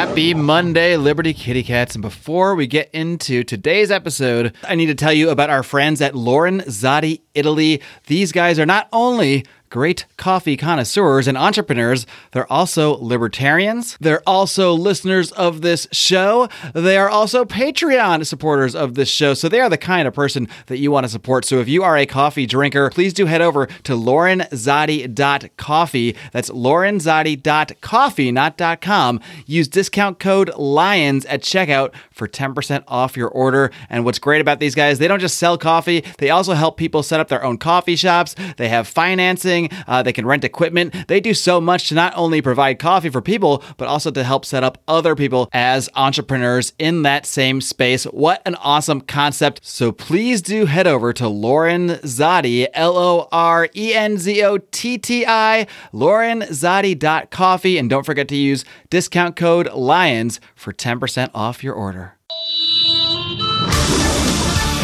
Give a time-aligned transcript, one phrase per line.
[0.00, 1.94] Happy Monday, Liberty Kitty Cats.
[1.94, 6.00] And before we get into today's episode, I need to tell you about our friends
[6.00, 7.82] at Lorenzotti Italy.
[8.06, 12.04] These guys are not only great coffee connoisseurs and entrepreneurs.
[12.32, 13.96] They're also libertarians.
[14.00, 16.48] They're also listeners of this show.
[16.74, 19.34] They are also Patreon supporters of this show.
[19.34, 21.44] So they are the kind of person that you want to support.
[21.44, 26.16] So if you are a coffee drinker, please do head over to lorenzotti.coffee.
[26.32, 29.20] That's lorenzotti.coffee, not .com.
[29.46, 33.70] Use discount code LIONS at checkout for 10% off your order.
[33.88, 37.04] And what's great about these guys, they don't just sell coffee, they also help people
[37.04, 38.34] set up their own coffee shops.
[38.56, 40.94] They have financing uh, they can rent equipment.
[41.08, 44.44] They do so much to not only provide coffee for people, but also to help
[44.44, 48.04] set up other people as entrepreneurs in that same space.
[48.04, 49.60] What an awesome concept.
[49.62, 54.98] So please do head over to Lorenzotti, L O R E N Z O T
[54.98, 57.78] T I, lorenzotti.coffee.
[57.78, 62.16] And don't forget to use discount code LIONS for 10% off your order.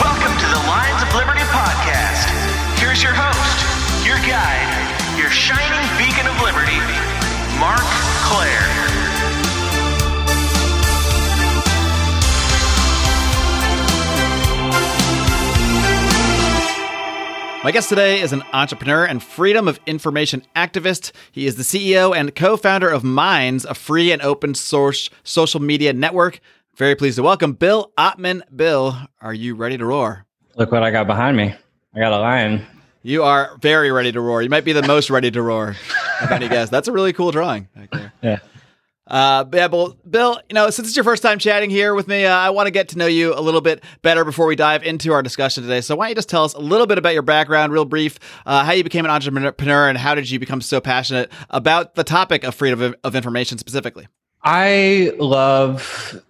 [0.01, 2.29] Welcome to the Lions of Liberty podcast.
[2.79, 3.36] Here's your host,
[17.67, 21.11] My guest today is an entrepreneur and freedom of information activist.
[21.33, 25.61] He is the CEO and co founder of Minds, a free and open source social
[25.61, 26.39] media network.
[26.77, 28.43] Very pleased to welcome Bill Ottman.
[28.55, 30.27] Bill, are you ready to roar?
[30.55, 31.57] Look what I got behind me.
[31.93, 32.65] I got a lion.
[33.03, 34.43] You are very ready to roar.
[34.43, 35.75] You might be the most ready to roar
[36.23, 36.71] of any guest.
[36.71, 38.13] That's a really cool drawing there.
[38.23, 38.39] Yeah.
[39.09, 42.27] Uh, yeah, Bill, Bill, you know, since it's your first time chatting here with me,
[42.27, 44.83] uh, I want to get to know you a little bit better before we dive
[44.83, 45.81] into our discussion today.
[45.81, 48.19] So, why don't you just tell us a little bit about your background, real brief,
[48.47, 52.03] uh, how you became an entrepreneur, and how did you become so passionate about the
[52.03, 54.09] topic of freedom of, of information specifically?
[54.43, 56.23] I love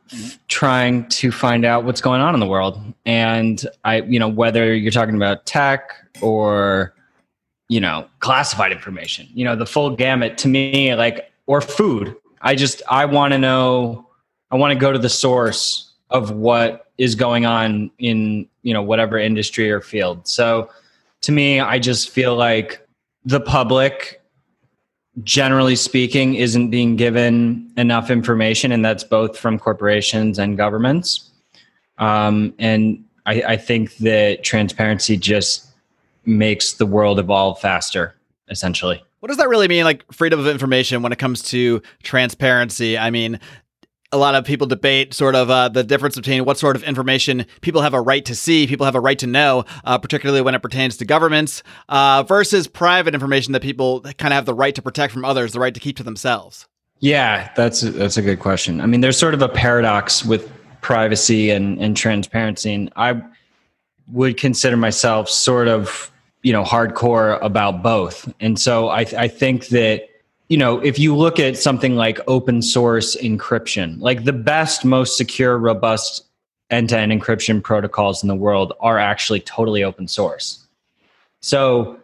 [0.49, 2.81] trying to find out what's going on in the world.
[3.05, 6.95] And I, you know, whether you're talking about tech or,
[7.69, 12.17] you know, classified information, you know, the full gamut to me, like, or food.
[12.41, 14.09] I just, I want to know,
[14.51, 18.83] I want to go to the source of what is going on in, you know,
[18.83, 20.27] whatever industry or field.
[20.29, 20.71] So
[21.23, 22.87] to me, I just feel like
[23.25, 24.23] the public
[25.25, 31.31] generally speaking, isn't being given enough information, and that's both from corporations and governments.
[31.99, 35.67] Um, and I, I think that transparency just
[36.27, 38.15] makes the world evolve faster,
[38.49, 39.03] essentially.
[39.27, 42.97] What does that really mean, like freedom of information, when it comes to transparency?
[42.97, 43.41] I mean,
[44.13, 47.45] a lot of people debate sort of uh, the difference between what sort of information
[47.61, 50.55] people have a right to see, people have a right to know, uh, particularly when
[50.55, 54.77] it pertains to governments, uh, versus private information that people kind of have the right
[54.77, 56.69] to protect from others, the right to keep to themselves.
[57.01, 58.81] Yeah, that's a, that's a good question.
[58.81, 60.49] I mean, there's sort of a paradox with
[60.83, 63.21] privacy and, and transparency, and I
[64.07, 66.13] would consider myself sort of
[66.47, 70.09] you know hardcore about both, and so I, I think that
[70.49, 75.17] you know, if you look at something like open source encryption, like the best, most
[75.17, 76.25] secure, robust
[76.71, 80.65] end to end encryption protocols in the world are actually totally open source.
[81.41, 81.99] So,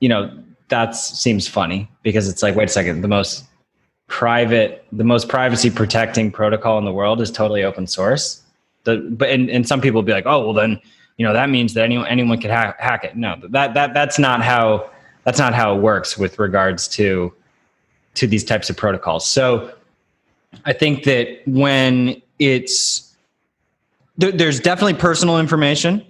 [0.00, 0.36] you know,
[0.68, 3.44] that seems funny because it's like, wait a second, the most
[4.08, 8.42] private, the most privacy protecting protocol in the world is totally open source.
[8.84, 10.80] The, but and, and some people will be like, oh, well then,
[11.20, 13.14] you know, that means that anyone anyone can ha- hack it.
[13.14, 14.88] No, that that that's not how
[15.24, 17.30] that's not how it works with regards to
[18.14, 19.26] to these types of protocols.
[19.26, 19.70] So
[20.64, 23.14] I think that when it's
[24.16, 26.06] there, there's definitely personal information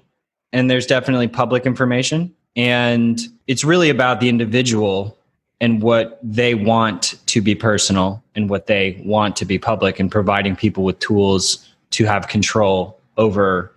[0.53, 5.19] and there's definitely public information and it's really about the individual
[5.61, 10.09] and what they want to be personal and what they want to be public and
[10.09, 13.73] providing people with tools to have control over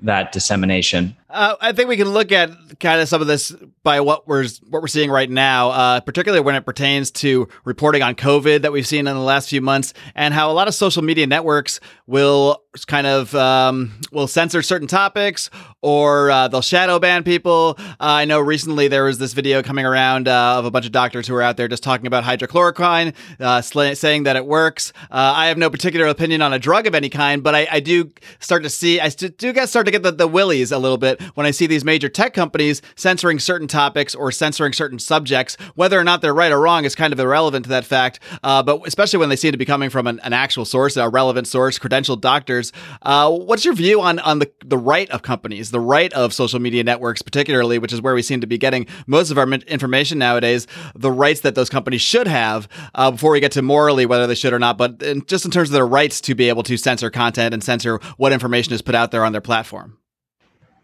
[0.00, 1.16] that dissemination?
[1.30, 2.50] Uh, I think we can look at
[2.80, 6.42] kind of some of this by what we're what we're seeing right now, uh, particularly
[6.42, 9.92] when it pertains to reporting on COVID that we've seen in the last few months,
[10.14, 14.88] and how a lot of social media networks will kind of um, will censor certain
[14.88, 15.50] topics
[15.82, 17.76] or uh, they'll shadow ban people.
[17.78, 20.92] Uh, I know recently there was this video coming around uh, of a bunch of
[20.92, 24.92] doctors who were out there just talking about hydrochloroquine, uh, sl- saying that it works.
[25.10, 28.10] I have no particular opinion on a drug of any kind, but I, I do
[28.40, 30.98] start to see I st- do get start to get the, the willies a little
[30.98, 35.56] bit when I see these major tech companies censoring certain topics or censoring certain subjects,
[35.74, 38.20] whether or not they're right or wrong is kind of irrelevant to that fact.
[38.42, 41.08] Uh, but especially when they seem to be coming from an, an actual source, a
[41.08, 42.67] relevant source, credentialed doctors.
[43.02, 46.60] Uh, what's your view on on the the right of companies, the right of social
[46.60, 50.18] media networks, particularly, which is where we seem to be getting most of our information
[50.18, 50.66] nowadays?
[50.94, 54.34] The rights that those companies should have uh, before we get to morally whether they
[54.34, 56.76] should or not, but in, just in terms of their rights to be able to
[56.76, 59.98] censor content and censor what information is put out there on their platform.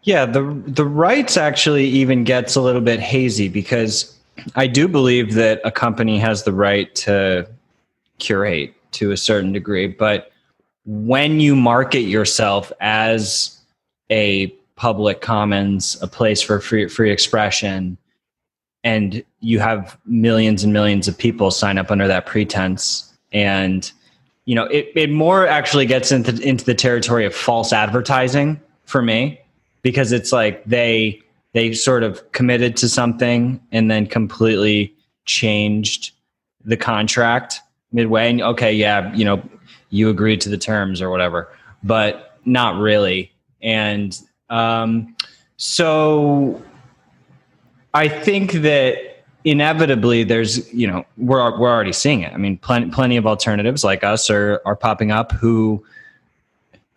[0.03, 4.15] Yeah, the the rights actually even gets a little bit hazy because
[4.55, 7.47] I do believe that a company has the right to
[8.19, 10.31] curate to a certain degree, but
[10.85, 13.59] when you market yourself as
[14.11, 17.97] a public commons, a place for free free expression,
[18.83, 23.91] and you have millions and millions of people sign up under that pretense and
[24.45, 29.01] you know it, it more actually gets into into the territory of false advertising for
[29.01, 29.39] me
[29.81, 31.19] because it's like they
[31.53, 34.93] they sort of committed to something and then completely
[35.25, 36.11] changed
[36.63, 37.59] the contract
[37.91, 38.29] midway.
[38.29, 39.41] And okay yeah you know
[39.95, 41.49] you agreed to the terms or whatever
[41.85, 43.31] but not really.
[43.61, 44.19] And
[44.49, 45.15] um,
[45.57, 46.61] so
[47.93, 52.33] i think that inevitably there's you know we're we're already seeing it.
[52.33, 55.83] I mean plenty plenty of alternatives like us are are popping up who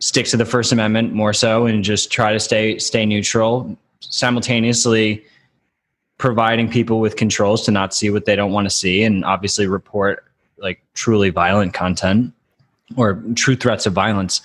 [0.01, 5.25] stick to the first amendment more so and just try to stay stay neutral simultaneously
[6.19, 9.69] providing people with controls to not see what they don't want to see and obviously
[9.69, 10.25] report
[10.59, 12.33] like truly violent content
[12.97, 14.41] or true threats of violence.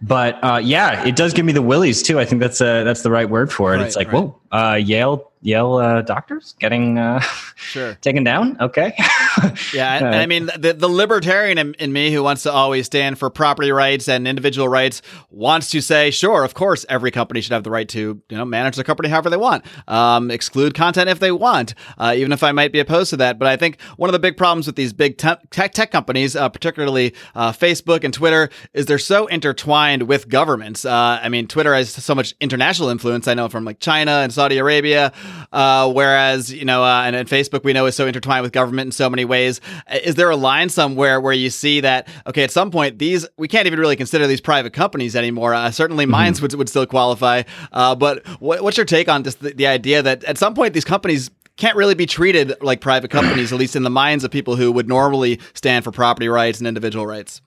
[0.00, 2.20] But uh, yeah it does give me the willies too.
[2.20, 3.78] I think that's uh, that's the right word for it.
[3.78, 4.24] Right, it's like right.
[4.24, 7.20] whoa uh, yale Yale uh, doctors getting uh,
[7.54, 8.56] sure taken down.
[8.60, 8.92] Okay.
[9.72, 12.86] yeah, and, and, I mean the the libertarian in, in, me who wants to always
[12.86, 15.00] stand for property rights and individual rights
[15.30, 18.44] wants to say, sure, of course, every company should have the right to you know
[18.44, 22.42] manage their company however they want, um, exclude content if they want, uh, even if
[22.42, 23.38] I might be opposed to that.
[23.38, 26.48] But I think one of the big problems with these big tech tech companies, uh,
[26.48, 30.84] particularly uh, Facebook and Twitter, is they're so intertwined with governments.
[30.84, 33.28] Uh, I mean, Twitter has so much international influence.
[33.28, 35.12] I know from like China and Saudi Arabia.
[35.52, 38.86] Uh, whereas, you know, uh, and, and, Facebook we know is so intertwined with government
[38.86, 39.60] in so many ways.
[40.02, 43.48] Is there a line somewhere where you see that, okay, at some point, these, we
[43.48, 45.54] can't even really consider these private companies anymore.
[45.54, 46.12] Uh, certainly mm-hmm.
[46.12, 47.42] Minds would, would still qualify.
[47.72, 50.74] Uh, but what, what's your take on just the, the idea that at some point
[50.74, 54.30] these companies can't really be treated like private companies, at least in the minds of
[54.30, 57.42] people who would normally stand for property rights and individual rights?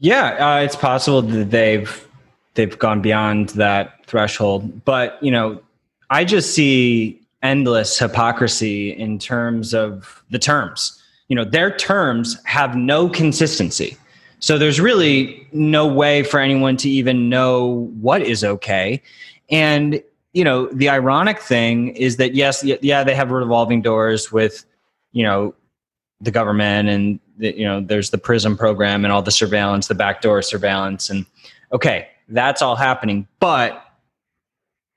[0.00, 2.08] Yeah, uh, it's possible that they've
[2.54, 5.62] they've gone beyond that threshold, but you know,
[6.10, 11.02] I just see endless hypocrisy in terms of the terms.
[11.28, 13.96] You know, their terms have no consistency.
[14.38, 19.00] So there's really no way for anyone to even know what is okay.
[19.50, 20.02] And,
[20.32, 24.64] you know, the ironic thing is that, yes, yeah, they have revolving doors with,
[25.12, 25.54] you know,
[26.20, 29.94] the government and, the, you know, there's the PRISM program and all the surveillance, the
[29.94, 31.08] backdoor surveillance.
[31.08, 31.24] And
[31.72, 33.26] okay, that's all happening.
[33.40, 33.84] But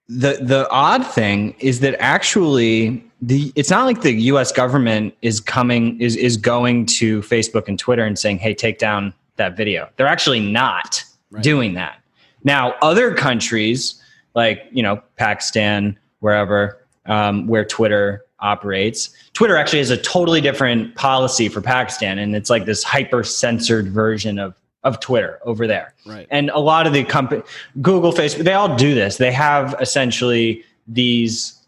[0.07, 5.39] the the odd thing is that actually the it's not like the US government is
[5.39, 9.89] coming is is going to Facebook and Twitter and saying, "Hey, take down that video."
[9.97, 11.43] They're actually not right.
[11.43, 11.99] doing that.
[12.43, 13.99] Now, other countries
[14.35, 19.09] like, you know, Pakistan, wherever um, where Twitter operates.
[19.33, 23.87] Twitter actually has a totally different policy for Pakistan, and it's like this hyper censored
[23.87, 24.53] version of
[24.85, 25.93] of Twitter over there.
[26.05, 26.27] Right.
[26.31, 27.41] And a lot of the company,
[27.81, 29.17] Google, Facebook, they all do this.
[29.17, 31.59] They have essentially these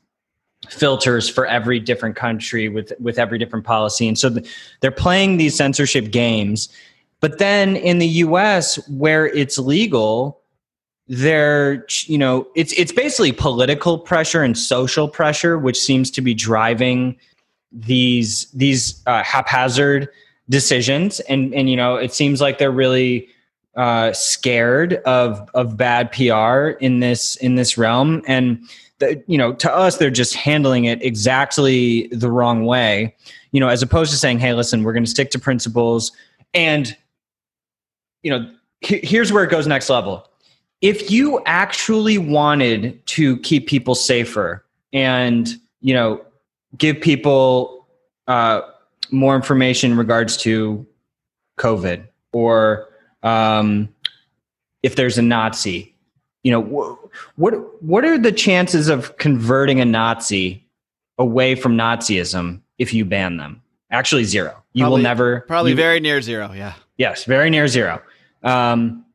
[0.69, 4.29] filters for every different country with with every different policy, and so
[4.79, 6.69] they're playing these censorship games.
[7.19, 10.39] But then in the U.S., where it's legal,
[11.07, 16.35] they're you know it's it's basically political pressure and social pressure, which seems to be
[16.35, 17.17] driving
[17.71, 20.09] these these uh, haphazard
[20.49, 21.19] decisions.
[21.21, 23.27] And and you know it seems like they're really
[23.75, 28.21] uh, scared of of bad PR in this in this realm.
[28.27, 28.61] And
[28.99, 33.15] the, you know to us they're just handling it exactly the wrong way
[33.51, 36.11] you know as opposed to saying hey listen we're going to stick to principles.
[36.53, 36.95] And
[38.23, 38.51] you know
[38.81, 40.27] here's where it goes next level.
[40.81, 44.63] If you actually wanted to keep people safer
[44.93, 45.49] and
[45.81, 46.21] you know
[46.77, 47.87] give people
[48.27, 48.61] uh,
[49.11, 50.85] more information in regards to
[51.59, 52.87] COVID or
[53.23, 53.89] um,
[54.83, 55.95] if there's a Nazi,
[56.43, 60.65] you know, wh- what what are the chances of converting a Nazi
[61.17, 63.61] away from Nazism if you ban them?
[63.91, 64.63] Actually, zero.
[64.73, 65.41] You probably, will never.
[65.41, 66.51] Probably you, very near zero.
[66.53, 66.73] Yeah.
[66.97, 68.01] Yes, very near zero.
[68.43, 69.05] Um,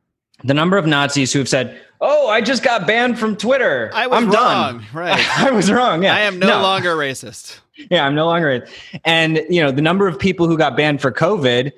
[0.43, 3.91] the number of Nazis who have said, oh, I just got banned from Twitter.
[3.93, 4.77] I was I'm wrong.
[4.79, 4.85] Done.
[4.93, 5.39] Right.
[5.39, 6.03] I was wrong.
[6.03, 6.15] Yeah.
[6.15, 7.59] I am no, longer racist.
[7.89, 8.67] Yeah, I'm no longer.
[9.05, 11.71] And you know, the number of people who got banned for COVID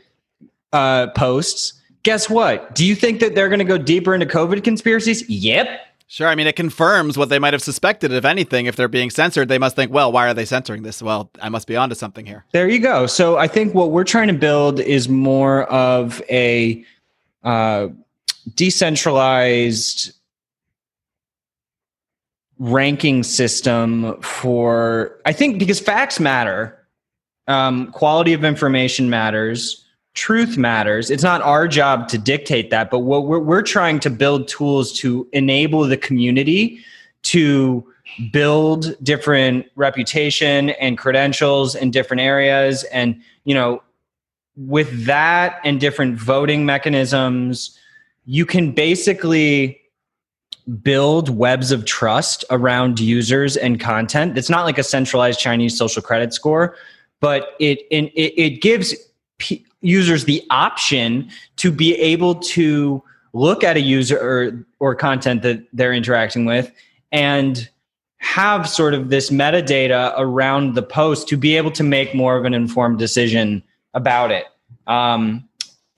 [0.75, 1.73] uh, posts.
[2.03, 2.75] Guess what?
[2.75, 5.27] Do you think that they're going to go deeper into COVID conspiracies?
[5.27, 5.67] Yep.
[6.07, 6.27] Sure.
[6.27, 8.11] I mean, it confirms what they might have suspected.
[8.11, 11.01] If anything, if they're being censored, they must think, well, why are they censoring this?
[11.01, 12.45] Well, I must be onto something here.
[12.51, 13.07] There you go.
[13.07, 16.85] So I think what we're trying to build is more of a
[17.43, 17.87] uh,
[18.53, 20.11] decentralized
[22.59, 26.77] ranking system for, I think, because facts matter,
[27.47, 29.85] um, quality of information matters
[30.15, 31.11] truth matters.
[31.11, 34.93] It's not our job to dictate that, but what we're, we're trying to build tools
[34.99, 36.79] to enable the community
[37.23, 37.85] to
[38.31, 42.83] build different reputation and credentials in different areas.
[42.85, 43.83] And, you know,
[44.55, 47.77] with that and different voting mechanisms,
[48.25, 49.81] you can basically
[50.81, 54.37] build webs of trust around users and content.
[54.37, 56.75] It's not like a centralized Chinese social credit score,
[57.19, 58.95] but it it, it gives
[59.81, 63.03] users the option to be able to
[63.33, 66.71] look at a user or, or content that they're interacting with
[67.11, 67.69] and
[68.17, 72.45] have sort of this metadata around the post to be able to make more of
[72.45, 73.61] an informed decision
[73.93, 74.45] about it.
[74.87, 75.47] Um,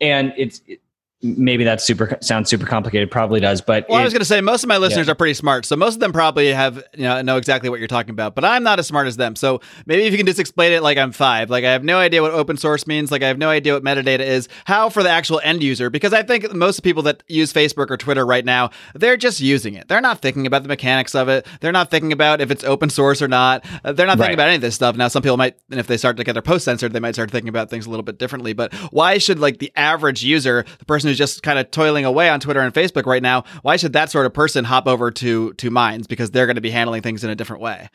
[0.01, 0.81] and it's it,
[1.24, 4.25] maybe that super sounds super complicated probably does but well it, i was going to
[4.25, 5.12] say most of my listeners yeah.
[5.12, 7.88] are pretty smart so most of them probably have you know know exactly what you're
[7.88, 10.39] talking about but i'm not as smart as them so maybe if you can just
[10.39, 13.24] explain it like i'm five like i have no idea what open source means like
[13.24, 16.21] i have no idea what metadata is how for the actual end user because i
[16.21, 20.01] think most people that use facebook or twitter right now they're just using it they're
[20.01, 23.24] not thinking about the mechanics of it they're not thinking about if it's open source
[23.24, 24.33] or not uh, they're not thinking right.
[24.36, 26.33] about any of this stuff now some people might and if they start to get
[26.33, 29.17] their posts censored they might start thinking about things a little bit differently but why
[29.17, 32.62] should like the average user the person who's just kind of toiling away on Twitter
[32.62, 36.08] and Facebook right now, why should that sort of person hop over to to Minds
[36.08, 37.90] because they're going to be handling things in a different way?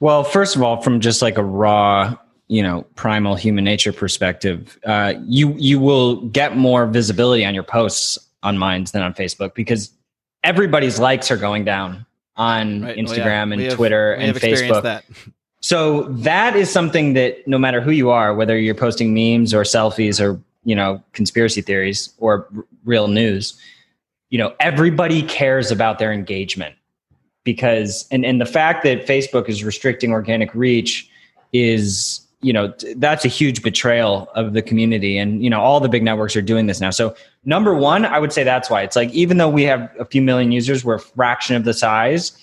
[0.00, 2.16] Well, first of all, from just like a raw,
[2.48, 7.62] you know, primal human nature perspective, uh, you you will get more visibility on your
[7.62, 9.90] posts on Minds than on Facebook because
[10.42, 12.04] everybody's likes are going down
[12.36, 12.96] on right.
[12.96, 13.52] Instagram well, yeah.
[13.52, 14.82] and have, Twitter and Facebook.
[14.82, 15.04] That.
[15.60, 19.62] So that is something that no matter who you are, whether you're posting memes or
[19.62, 23.58] selfies or you know conspiracy theories or r- real news
[24.30, 26.74] you know everybody cares about their engagement
[27.44, 31.08] because and and the fact that facebook is restricting organic reach
[31.52, 35.16] is you know that's a huge betrayal of the community.
[35.16, 36.90] And you know all the big networks are doing this now.
[36.90, 38.82] So number one i would say that's why.
[38.82, 41.72] It's like even though we have a few million users we're a fraction of the
[41.72, 42.38] size.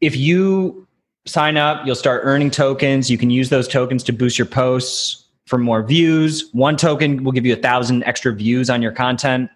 [0.00, 0.86] If you
[1.26, 3.08] sign up you'll start earning tokens.
[3.08, 6.50] You can use those tokens to boost your posts for more views.
[6.52, 9.50] One token will give you a thousand extra views on your content.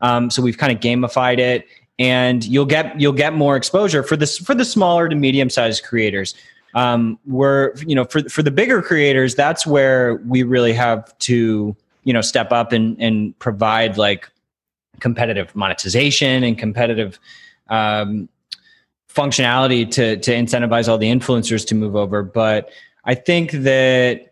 [0.00, 1.66] Um, so we've kind of gamified it,
[1.98, 5.82] and you'll get you'll get more exposure for this for the smaller to medium sized
[5.84, 6.34] creators.
[6.74, 11.74] Um, we're you know for for the bigger creators, that's where we really have to
[12.04, 14.30] you know step up and and provide like
[15.00, 17.18] competitive monetization and competitive
[17.68, 18.28] um,
[19.08, 22.22] functionality to to incentivize all the influencers to move over.
[22.22, 22.70] But
[23.04, 24.29] I think that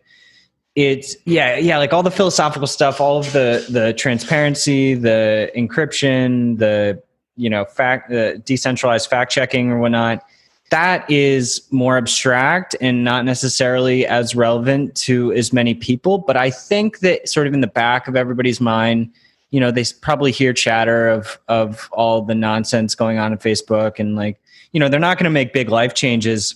[0.79, 6.57] it's yeah yeah like all the philosophical stuff all of the the transparency the encryption
[6.57, 7.01] the
[7.35, 10.23] you know fact the decentralized fact checking or whatnot
[10.71, 16.19] that is more abstract and not necessarily as relevant to as many people.
[16.19, 19.11] But i think that sort of in the back of everybody's mind
[19.49, 23.99] you know they probably hear chatter of of all the nonsense going on in facebook
[23.99, 24.39] and like
[24.71, 26.55] you know they're not going to make big life changes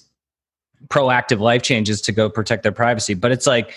[0.87, 3.13] proactive life changes to go protect their privacy.
[3.13, 3.73] But it's like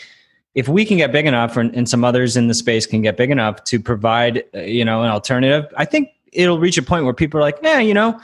[0.56, 3.16] if we can get big enough and, and some others in the space can get
[3.16, 7.04] big enough to provide uh, you know an alternative i think it'll reach a point
[7.04, 8.18] where people are like yeah you know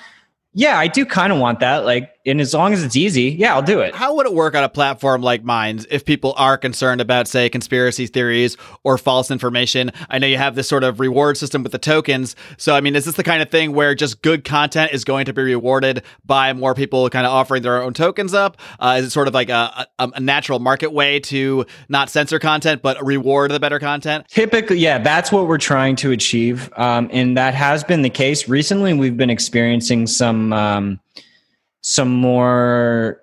[0.55, 1.85] yeah, I do kind of want that.
[1.85, 3.95] Like, and as long as it's easy, yeah, I'll do it.
[3.95, 7.49] How would it work on a platform like Minds if people are concerned about, say,
[7.49, 9.93] conspiracy theories or false information?
[10.11, 12.35] I know you have this sort of reward system with the tokens.
[12.57, 15.27] So, I mean, is this the kind of thing where just good content is going
[15.27, 18.57] to be rewarded by more people kind of offering their own tokens up?
[18.81, 22.39] Uh, is it sort of like a, a, a natural market way to not censor
[22.39, 24.27] content, but reward the better content?
[24.29, 26.73] Typically, yeah, that's what we're trying to achieve.
[26.77, 28.49] Um, and that has been the case.
[28.49, 31.01] Recently, we've been experiencing some some um,
[31.83, 33.21] some more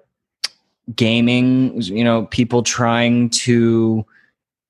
[0.95, 1.81] gaming.
[1.81, 4.05] You know, people trying to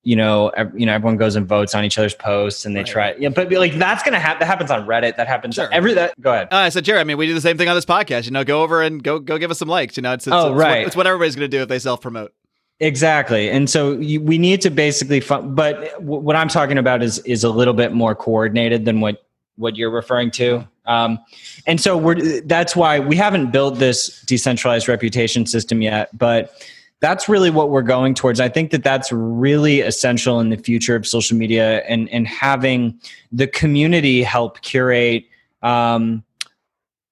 [0.04, 2.88] you know, you know, everyone goes and votes on each other's posts, and they right.
[2.88, 3.16] try.
[3.20, 4.40] Yeah, but like that's gonna happen.
[4.40, 5.18] That happens on Reddit.
[5.18, 5.72] That happens sure.
[5.72, 5.94] every.
[5.94, 6.48] That go ahead.
[6.52, 8.26] Uh, so Jerry, I mean, we do the same thing on this podcast.
[8.26, 9.98] You know, go over and go go give us some likes.
[9.98, 10.88] You know, it's, it's oh it's, right.
[10.88, 12.34] It's what everybody's gonna do if they self promote.
[12.80, 15.20] Exactly, and so you, we need to basically.
[15.20, 19.02] Fun- but w- what I'm talking about is is a little bit more coordinated than
[19.02, 19.26] what
[19.58, 20.66] what you're referring to.
[20.90, 21.20] Um,
[21.68, 26.52] and so we're that's why we haven't built this decentralized reputation system yet, but
[27.00, 28.40] that's really what we're going towards.
[28.40, 33.00] I think that that's really essential in the future of social media and and having
[33.32, 35.26] the community help curate
[35.62, 36.24] um,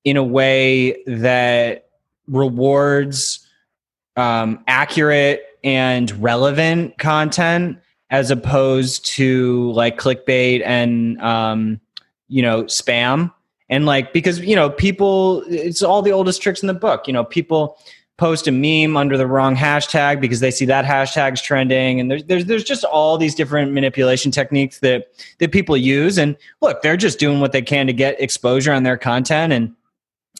[0.03, 1.89] in a way that
[2.27, 3.47] rewards
[4.15, 7.77] um, accurate and relevant content
[8.09, 11.79] as opposed to like clickbait and um,
[12.27, 13.31] you know spam
[13.69, 17.07] and like because you know people it's all the oldest tricks in the book.
[17.07, 17.77] You know people
[18.17, 21.99] post a meme under the wrong hashtag because they see that hashtag's trending.
[21.99, 25.07] And there's there's there's just all these different manipulation techniques that
[25.39, 26.17] that people use.
[26.17, 29.53] And look they're just doing what they can to get exposure on their content.
[29.53, 29.75] And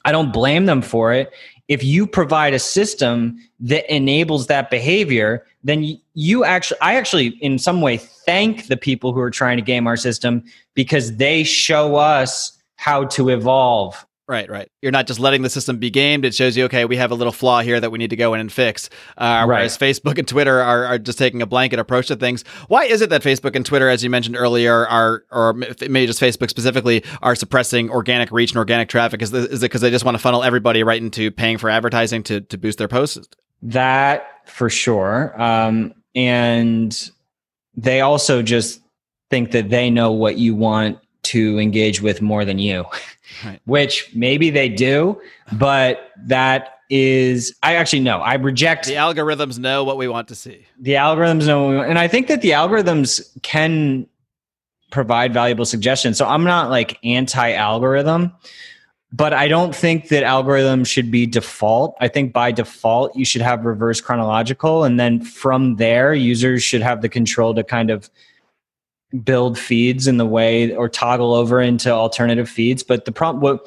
[0.05, 1.31] I don't blame them for it.
[1.67, 7.59] If you provide a system that enables that behavior then you actually i actually in
[7.59, 10.43] some way thank the people who are trying to game our system
[10.75, 14.69] because they show us how to evolve Right, right.
[14.81, 16.25] You're not just letting the system be gamed.
[16.25, 18.33] It shows you, okay, we have a little flaw here that we need to go
[18.33, 18.89] in and fix.
[19.17, 19.77] Uh, whereas.
[19.77, 22.43] Facebook and Twitter are, are just taking a blanket approach to things.
[22.67, 26.19] Why is it that Facebook and Twitter, as you mentioned earlier, are, or maybe just
[26.19, 29.21] Facebook specifically, are suppressing organic reach and organic traffic?
[29.21, 32.21] Is, is it because they just want to funnel everybody right into paying for advertising
[32.23, 33.29] to, to boost their posts?
[33.61, 35.41] That for sure.
[35.41, 37.11] Um, and
[37.77, 38.81] they also just
[39.29, 42.85] think that they know what you want to engage with more than you.
[43.45, 43.59] right.
[43.65, 45.19] which maybe they do,
[45.53, 50.35] but that is I actually know I reject the algorithms know what we want to
[50.35, 50.65] see.
[50.79, 54.07] The algorithms know, and I think that the algorithms can
[54.89, 56.17] provide valuable suggestions.
[56.17, 58.31] So I'm not like anti-algorithm,
[59.11, 61.95] but I don't think that algorithms should be default.
[61.99, 66.81] I think by default you should have reverse chronological, and then from there users should
[66.81, 68.09] have the control to kind of
[69.23, 72.83] build feeds in the way or toggle over into alternative feeds.
[72.83, 73.65] But the problem, what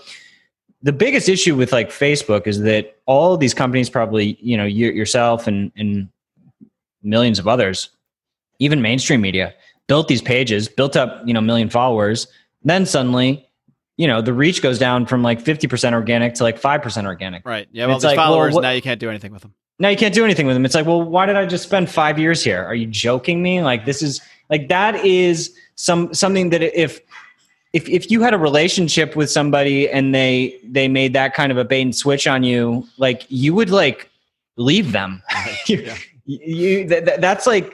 [0.82, 4.90] the biggest issue with like Facebook is that all these companies, probably you know you,
[4.90, 6.08] yourself and and
[7.02, 7.90] millions of others,
[8.58, 9.54] even mainstream media,
[9.86, 12.26] built these pages, built up you know million followers.
[12.62, 13.48] Then suddenly,
[14.00, 17.06] you know, the reach goes down from like fifty percent organic to like five percent
[17.06, 17.46] organic.
[17.46, 17.68] Right.
[17.70, 17.84] Yeah.
[17.84, 19.52] Well, these like, followers well, what, now you can't do anything with them.
[19.78, 20.64] Now you can't do anything with them.
[20.64, 22.64] It's like, well, why did I just spend five years here?
[22.64, 23.60] Are you joking me?
[23.60, 27.02] Like this is like that is some something that if
[27.74, 31.58] if if you had a relationship with somebody and they they made that kind of
[31.58, 34.08] a bait and switch on you, like you would like
[34.56, 35.22] leave them.
[35.66, 35.96] you, yeah.
[36.24, 37.70] you that, that's like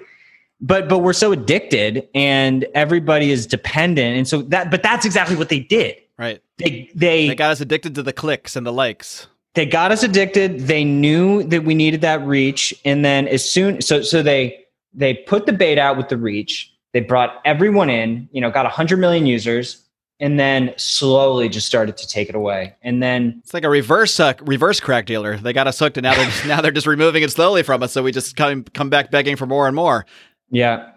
[0.60, 5.36] but but we're so addicted and everybody is dependent and so that but that's exactly
[5.36, 5.94] what they did.
[6.18, 6.42] Right.
[6.58, 9.26] They they they got us addicted to the clicks and the likes.
[9.54, 10.60] They got us addicted.
[10.60, 15.14] They knew that we needed that reach and then as soon so so they they
[15.14, 16.72] put the bait out with the reach.
[16.92, 19.82] They brought everyone in, you know, got 100 million users,
[20.18, 22.74] and then slowly just started to take it away.
[22.80, 25.36] And then it's like a reverse uh, reverse crack dealer.
[25.36, 27.92] They got us hooked, and now they're now they're just removing it slowly from us.
[27.92, 30.06] So we just come come back begging for more and more.
[30.50, 30.90] Yeah.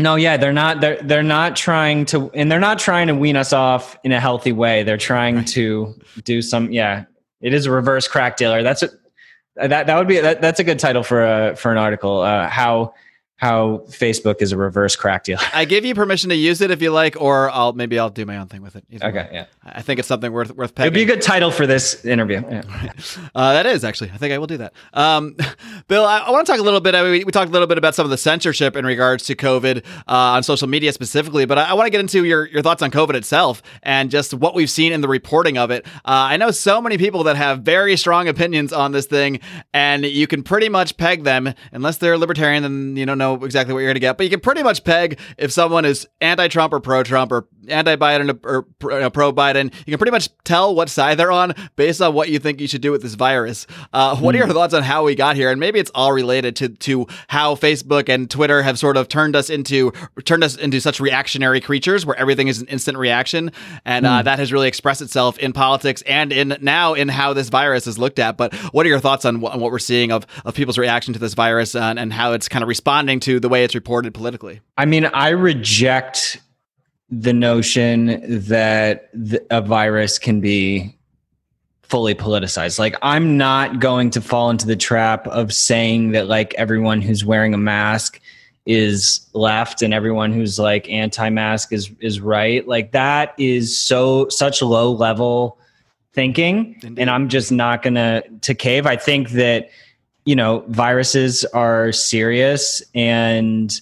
[0.00, 0.80] No, yeah, they're not.
[0.80, 4.20] They're they're not trying to, and they're not trying to wean us off in a
[4.20, 4.84] healthy way.
[4.84, 5.46] They're trying right.
[5.48, 6.70] to do some.
[6.70, 7.04] Yeah,
[7.40, 8.62] it is a reverse crack dealer.
[8.62, 8.90] That's a
[9.56, 12.20] that that would be that, that's a good title for a for an article.
[12.20, 12.94] Uh, how
[13.38, 15.40] how Facebook is a reverse crack dealer.
[15.54, 18.26] I give you permission to use it if you like, or I'll maybe I'll do
[18.26, 18.84] my own thing with it.
[18.92, 19.28] okay, way.
[19.32, 19.44] yeah.
[19.64, 20.88] I think it's something worth worth pegging.
[20.92, 22.42] It'd be a good title for this interview.
[22.50, 22.62] Yeah.
[23.34, 24.10] Uh, that is actually.
[24.10, 24.72] I think I will do that.
[24.92, 25.36] Um,
[25.88, 26.94] Bill, I, I want to talk a little bit.
[26.94, 29.24] I mean, we, we, talked a little bit about some of the censorship in regards
[29.24, 32.46] to COVID uh, on social media specifically, but I, I want to get into your
[32.46, 35.86] your thoughts on COVID itself and just what we've seen in the reporting of it.
[35.98, 39.40] Uh, I know so many people that have very strong opinions on this thing,
[39.72, 42.62] and you can pretty much peg them unless they're libertarian.
[42.62, 44.84] Then you don't know exactly what you're going to get, but you can pretty much
[44.84, 48.62] peg if someone is anti-Trump or pro-Trump or anti-Biden or
[49.10, 49.72] pro-Biden.
[49.86, 52.68] You can pretty much tell what side they're on based on what you think you
[52.68, 53.66] should do with this virus.
[53.92, 54.52] Uh, what are your hmm.
[54.52, 55.50] thoughts on how we got here?
[55.50, 59.36] And maybe it's all related to to how Facebook and Twitter have sort of turned
[59.36, 59.92] us into
[60.24, 63.50] turned us into such reactionary creatures where everything is an instant reaction,
[63.84, 64.24] and uh, mm.
[64.24, 67.98] that has really expressed itself in politics and in now in how this virus is
[67.98, 68.36] looked at.
[68.36, 71.12] But what are your thoughts on, wh- on what we're seeing of of people's reaction
[71.14, 74.14] to this virus and, and how it's kind of responding to the way it's reported
[74.14, 74.60] politically?
[74.76, 76.40] I mean, I reject
[77.10, 79.08] the notion that
[79.50, 80.94] a virus can be
[81.82, 82.78] fully politicized.
[82.78, 87.24] Like I'm not going to fall into the trap of saying that like everyone who's
[87.24, 88.20] wearing a mask
[88.66, 92.68] is left and everyone who's like anti-mask is is right.
[92.68, 95.58] Like that is so such low level
[96.12, 96.98] thinking Indeed.
[96.98, 98.86] and I'm just not going to to cave.
[98.86, 99.70] I think that
[100.26, 103.80] you know, viruses are serious and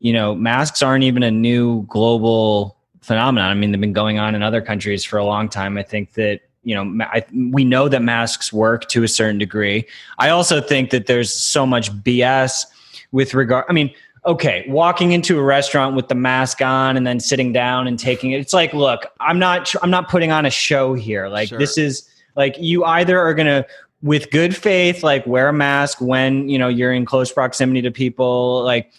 [0.00, 3.50] you know, masks aren't even a new global phenomenon.
[3.50, 5.78] I mean, they've been going on in other countries for a long time.
[5.78, 9.86] I think that you know I, we know that masks work to a certain degree.
[10.18, 12.66] I also think that there's so much BS
[13.12, 13.64] with regard.
[13.68, 13.92] I mean,
[14.26, 18.32] okay, walking into a restaurant with the mask on and then sitting down and taking
[18.32, 18.40] it.
[18.40, 21.28] It's like, look, I'm not I'm not putting on a show here.
[21.28, 21.58] Like Sure.
[21.58, 23.66] this is like you either are going to
[24.02, 27.90] with good faith like wear a mask when, you know, you're in close proximity to
[27.90, 28.90] people like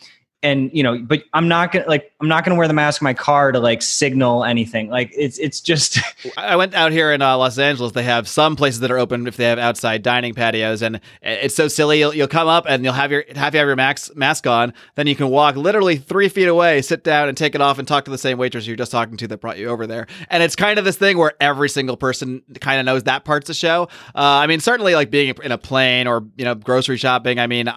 [0.44, 3.06] and you know but i'm not gonna like i'm not gonna wear the mask in
[3.06, 6.00] my car to like signal anything like it's it's just
[6.38, 7.92] I went out here in uh, Los Angeles.
[7.94, 11.56] They have some places that are open if they have outside dining patios, and it's
[11.56, 12.00] so silly.
[12.00, 14.74] You'll, you'll come up and you'll have your have you have your mask mask on.
[14.96, 17.88] Then you can walk literally three feet away, sit down, and take it off, and
[17.88, 20.08] talk to the same waitress you're just talking to that brought you over there.
[20.30, 23.50] And it's kind of this thing where every single person kind of knows that part's
[23.50, 23.88] a show.
[24.16, 27.40] Uh, I mean, certainly like being in a plane or you know grocery shopping.
[27.40, 27.72] I mean.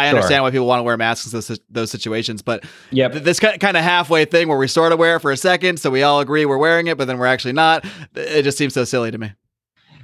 [0.00, 0.16] I Sure.
[0.16, 3.12] understand why people want to wear masks in those, those situations, but Yep.
[3.24, 5.90] this kind of halfway thing where we sort of wear it for a second, so
[5.90, 7.84] we all agree we're wearing it, but then we're actually not.
[8.14, 9.32] It just seems so silly to me.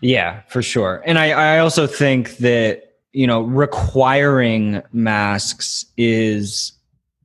[0.03, 1.03] Yeah, for sure.
[1.07, 2.83] And I, I also think that,
[3.13, 6.73] you know, requiring masks is,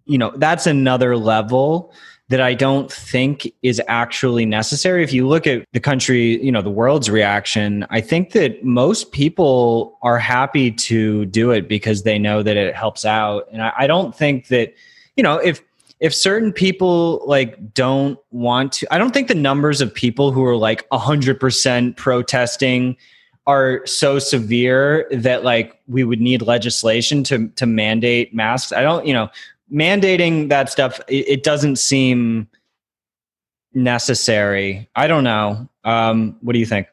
[0.05, 1.93] you know, that's another level
[2.32, 5.04] that I don't think is actually necessary.
[5.04, 9.12] If you look at the country, you know, the world's reaction, I think that most
[9.12, 13.50] people are happy to do it because they know that it helps out.
[13.52, 14.74] And I, I don't think that,
[15.17, 15.62] you know, if
[16.00, 20.44] if certain people like don't want to i don't think the numbers of people who
[20.44, 22.98] are like 100% protesting
[23.46, 29.06] are so severe that like we would need legislation to to mandate masks i don't
[29.06, 29.30] you know
[29.71, 32.47] mandating that stuff it, it doesn't seem
[33.73, 34.89] necessary.
[34.95, 35.69] I don't know.
[35.84, 36.88] Um what do you think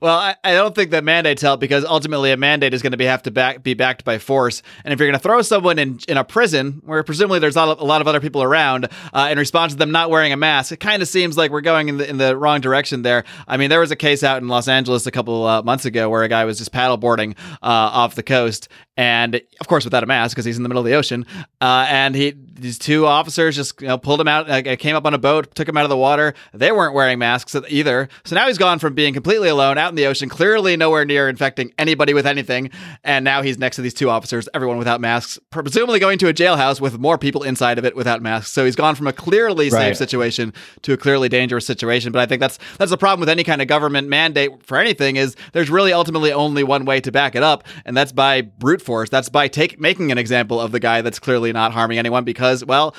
[0.00, 2.96] Well, I, I don't think that mandates help because ultimately a mandate is going to
[2.96, 4.62] be have to back, be backed by force.
[4.84, 7.60] And if you're going to throw someone in in a prison where presumably there's a,
[7.60, 10.72] a lot of other people around, uh, in response to them not wearing a mask,
[10.72, 13.24] it kind of seems like we're going in the in the wrong direction there.
[13.46, 16.08] I mean, there was a case out in Los Angeles a couple uh, months ago
[16.08, 20.06] where a guy was just paddleboarding uh, off the coast, and of course without a
[20.06, 21.26] mask because he's in the middle of the ocean.
[21.60, 25.04] Uh, and he these two officers just you know, pulled him out, uh, came up
[25.06, 26.34] on a boat, took him out of the water.
[26.52, 28.08] They weren't wearing masks either.
[28.24, 31.28] So now he's gone from being completely alone out in the ocean, clearly nowhere near
[31.28, 32.70] infecting anybody with anything,
[33.04, 36.34] and now he's next to these two officers, everyone without masks, presumably going to a
[36.34, 38.52] jailhouse with more people inside of it without masks.
[38.52, 42.12] So he's gone from a clearly safe situation to a clearly dangerous situation.
[42.12, 45.16] But I think that's that's the problem with any kind of government mandate for anything
[45.16, 48.82] is there's really ultimately only one way to back it up, and that's by brute
[48.82, 49.10] force.
[49.10, 52.45] That's by take making an example of the guy that's clearly not harming anyone because,
[52.64, 52.94] well,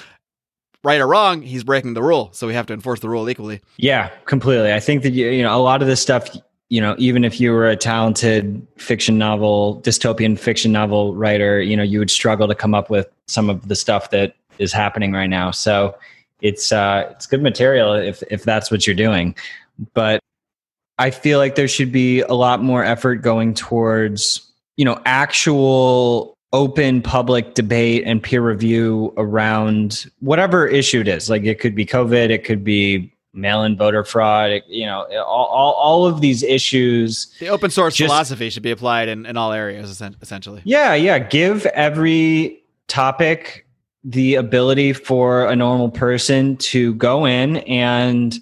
[0.84, 2.30] right or wrong, he's breaking the rule.
[2.34, 3.62] So we have to enforce the rule equally.
[3.78, 4.74] Yeah, completely.
[4.74, 6.30] I think that you, you know a lot of this stuff.
[6.70, 11.78] You know, even if you were a talented fiction novel, dystopian fiction novel writer, you
[11.78, 15.14] know, you would struggle to come up with some of the stuff that is happening
[15.14, 15.52] right now.
[15.52, 15.98] So
[16.42, 19.36] it's uh, it's good material if if that's what you're doing.
[19.94, 20.20] But
[21.00, 26.37] I feel like there should be a lot more effort going towards you know actual
[26.58, 31.30] open public debate and peer review around whatever issue it is.
[31.30, 35.46] Like it could be covid it could be mail-in voter fraud it, you know all,
[35.46, 39.38] all, all of these issues The open source Just- philosophy should be applied in, in
[39.38, 40.62] all areas, essentially.
[40.66, 41.20] yeah yeah.
[41.20, 43.68] Give every topic
[44.04, 48.40] the ability for a normal person to go in and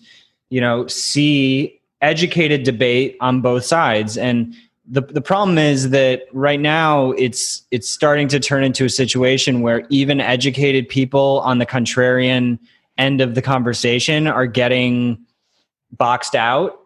[0.50, 4.18] you know see educated debate on both sides.
[4.18, 4.54] And
[4.88, 9.62] the the problem is that right now it's it's starting to turn into a situation
[9.62, 12.60] where even educated people on the contrarian
[12.98, 15.18] end of the conversation are getting
[15.92, 16.82] boxed out.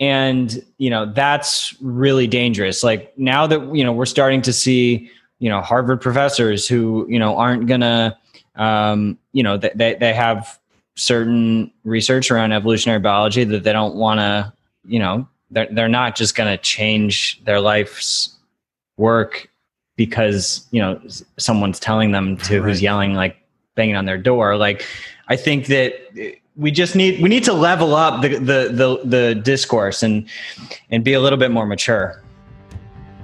[0.00, 2.82] And you know that's really dangerous.
[2.82, 7.18] Like now that you know we're starting to see you know harvard professors who you
[7.18, 8.18] know aren't gonna
[8.56, 10.58] um, you know they, they have
[10.96, 14.52] certain research around evolutionary biology that they don't want to
[14.84, 18.36] you know they're, they're not just gonna change their life's
[18.96, 19.48] work
[19.96, 21.00] because you know
[21.38, 22.68] someone's telling them to Right.
[22.68, 23.36] who's yelling like
[23.76, 24.84] banging on their door like
[25.28, 29.00] i think that eh, we just need we need to level up the the the,
[29.04, 30.28] the discourse and
[30.90, 32.20] and be a little bit more mature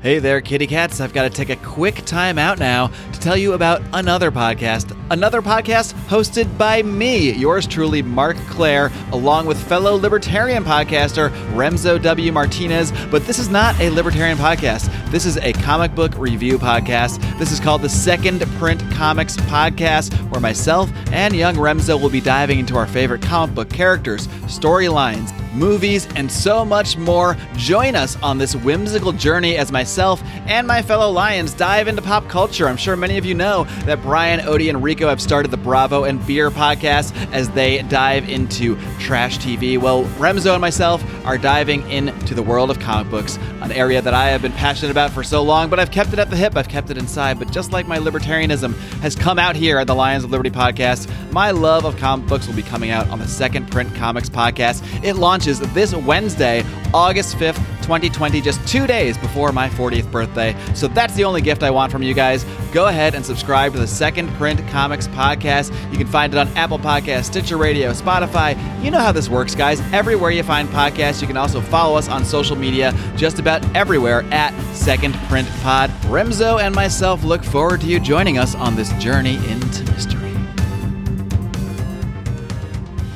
[0.02, 0.98] Hey there, kitty cats.
[0.98, 4.96] I've got to take a quick time out now to tell you about another podcast.
[5.10, 12.00] Another podcast hosted by me, yours truly, Marc Clair, along with fellow libertarian podcaster Remso
[12.00, 12.32] W.
[12.32, 12.92] Martinez.
[13.10, 14.88] But this is not a libertarian podcast.
[15.10, 17.20] This is a comic book review podcast.
[17.38, 22.22] This is called the Second Print Comics Podcast, where myself and young Remso will be
[22.22, 27.36] diving into our favorite comic book characters, storylines, movies, and so much more.
[27.54, 32.28] Join us on this whimsical journey as myself and my fellow Lions dive into pop
[32.28, 32.68] culture.
[32.68, 36.04] I'm sure many of you know that Brian, Odie, and Rico have started the Bravo
[36.04, 39.78] and Beer podcast as they dive into trash TV.
[39.78, 44.14] Well, Remso and myself are diving into the world of comic books, an area that
[44.14, 46.56] I have been passionate about for so long, but I've kept it at the hip,
[46.56, 47.38] I've kept it inside.
[47.38, 51.08] But just like my libertarianism has come out here at the Lions of Liberty podcast,
[51.32, 54.82] my love of comic books will be coming out on the Second Print Comics podcast.
[55.04, 60.54] It launches this Wednesday, August 5th, 2020, just two days before my 40th birthday.
[60.74, 62.44] So that's the only gift I want from you guys.
[62.72, 65.72] Go ahead and subscribe to the Second Print Comics podcast.
[65.90, 68.54] You can find it on Apple Podcasts, Stitcher Radio, Spotify.
[68.84, 69.80] You know how this works, guys.
[69.94, 74.24] Everywhere you find podcasts, you can also follow us on social media, just about everywhere
[74.30, 75.88] at Second Print Pod.
[76.02, 80.19] Remso and myself look forward to you joining us on this journey into mystery.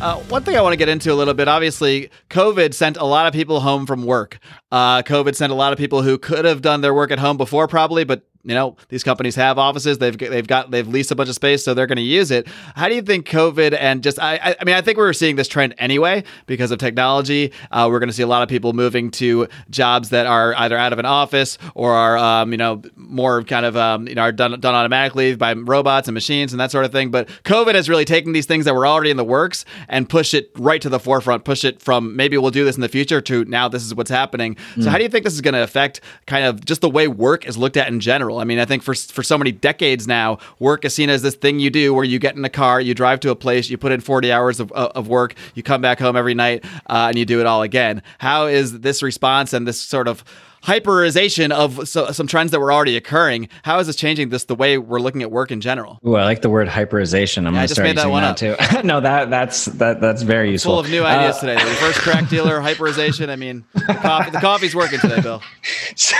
[0.04, 3.06] Uh, one thing I want to get into a little bit obviously, COVID sent a
[3.06, 4.38] lot of people home from work.
[4.70, 7.38] Uh, COVID sent a lot of people who could have done their work at home
[7.38, 11.14] before, probably, but you know these companies have offices they've they've got they've leased a
[11.14, 12.46] bunch of space so they're going to use it.
[12.74, 15.36] How do you think covid and just i i mean i think we are seeing
[15.36, 17.52] this trend anyway because of technology.
[17.70, 20.76] Uh, we're going to see a lot of people moving to jobs that are either
[20.76, 24.22] out of an office or are um, you know more kind of um, you know
[24.22, 27.10] are done done automatically by robots and machines and that sort of thing.
[27.10, 30.34] But covid has really taken these things that were already in the works and push
[30.34, 33.20] it right to the forefront push it from maybe we'll do this in the future
[33.20, 34.54] to now this is what's happening.
[34.74, 34.84] Mm.
[34.84, 37.08] so how do you think this is going to affect kind of just the way
[37.08, 40.06] work is looked at in general I mean, I think for for so many decades
[40.06, 42.80] now, work is seen as this thing you do where you get in a car,
[42.80, 45.80] you drive to a place, you put in 40 hours of, of work, you come
[45.80, 48.02] back home every night, uh, and you do it all again.
[48.18, 50.24] How is this response and this sort of
[50.64, 53.48] hyperization of so, some trends that were already occurring.
[53.62, 56.00] How is this changing this the way we're looking at work in general?
[56.06, 57.46] Ooh, I like the word hyperization.
[57.46, 58.56] I'm yeah, gonna start that one that too.
[58.84, 60.72] no, that that's that that's very useful.
[60.72, 61.62] Full of new ideas uh, today.
[61.62, 63.28] The reverse crack dealer, hyperization.
[63.28, 65.42] I mean, the, coffee, the coffee's working today, Bill.
[65.96, 66.16] So,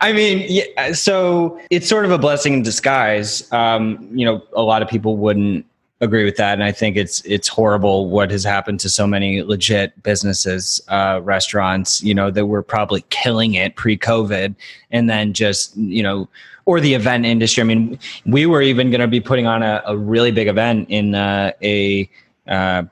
[0.00, 3.50] I mean, yeah, so it's sort of a blessing in disguise.
[3.52, 5.66] Um, you know, a lot of people wouldn't
[6.02, 9.42] agree with that, and I think it's it's horrible what has happened to so many
[9.42, 12.02] legit businesses, uh, restaurants.
[12.02, 14.54] You know that were probably killing it pre-COVID,
[14.90, 16.28] and then just you know,
[16.66, 17.62] or the event industry.
[17.62, 20.88] I mean, we were even going to be putting on a, a, really big event
[20.90, 22.10] in uh, a
[22.48, 22.82] uh,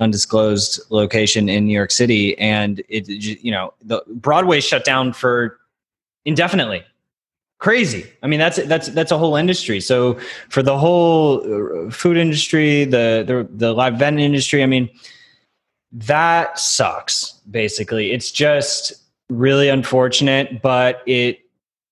[0.00, 5.58] undisclosed location in New York City, and it you know the Broadway shut down for
[6.24, 6.84] indefinitely
[7.62, 8.04] crazy.
[8.24, 9.80] I mean, that's that's that's a whole industry.
[9.80, 14.90] So for the whole uh, food industry, the the the live event industry, I mean,
[15.92, 17.34] that sucks.
[17.48, 18.94] Basically, it's just
[19.30, 21.38] really unfortunate, but it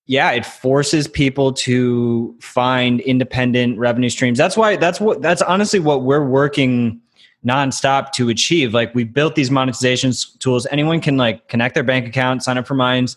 [0.07, 4.37] yeah, it forces people to find independent revenue streams.
[4.37, 6.99] That's why that's what that's honestly what we're working
[7.45, 8.73] nonstop to achieve.
[8.73, 10.67] Like we built these monetization tools.
[10.69, 13.15] Anyone can like connect their bank account, sign up for Minds.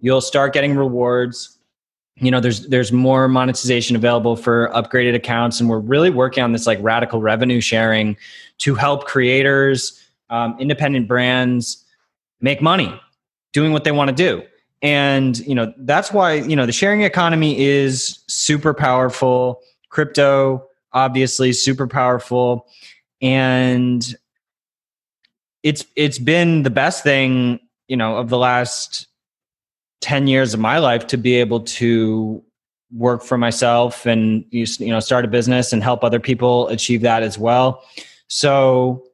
[0.00, 1.54] You'll start getting rewards
[2.16, 5.60] you know there's there's more monetization available for upgraded accounts.
[5.60, 8.16] And we're really working on this like radical revenue sharing
[8.58, 10.00] to help creators
[10.30, 11.84] um, independent brands
[12.40, 13.00] make money
[13.52, 14.42] doing what they want to do.
[14.82, 19.60] And you know that's why you know the sharing economy is super powerful.
[19.88, 22.66] Crypto obviously super powerful.
[23.20, 24.14] And
[25.62, 29.08] it's it's been the best thing you know of the last
[30.00, 32.42] 10 years of my life to be able to
[32.94, 37.22] work for myself and you know start a business and help other people achieve that
[37.22, 37.82] as well.
[38.28, 39.04] So